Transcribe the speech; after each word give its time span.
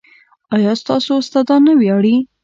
ایا 0.55 0.71
ستاسو 0.81 1.11
استادان 1.21 1.61
نه 1.67 1.73
ویاړي؟ 1.79 2.15